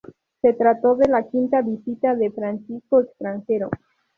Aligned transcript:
Se 0.41 0.53
trató 0.53 0.95
de 0.95 1.07
la 1.07 1.29
quinta 1.29 1.61
visita 1.61 2.15
de 2.15 2.31
Francisco 2.31 3.01
extranjero. 3.01 3.69